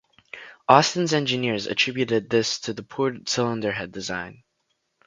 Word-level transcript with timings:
Austin's 0.67 1.13
engineers 1.13 1.67
attributed 1.67 2.27
this 2.27 2.59
to 2.61 2.73
the 2.73 2.81
poor 2.81 3.15
cylinder 3.27 3.71
head 3.71 3.91
design. 3.91 4.41